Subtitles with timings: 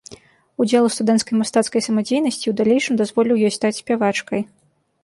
[0.63, 4.41] Удзел у студэнцкай мастацкай самадзейнасці ў далейшым дазволіў ёй стаць спявачкай.